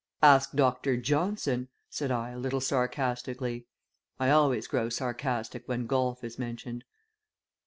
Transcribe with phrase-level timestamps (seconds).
[0.23, 0.97] "Ask Dr.
[0.97, 3.67] Johnson," said I, a little sarcastically.
[4.19, 6.85] I always grow sarcastic when golf is mentioned.